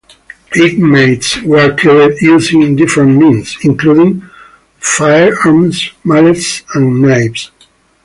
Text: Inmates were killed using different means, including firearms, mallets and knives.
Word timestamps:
Inmates 0.55 1.39
were 1.43 1.75
killed 1.75 2.13
using 2.21 2.75
different 2.75 3.19
means, 3.19 3.55
including 3.61 4.27
firearms, 4.79 5.91
mallets 6.03 6.63
and 6.73 7.03
knives. 7.03 7.51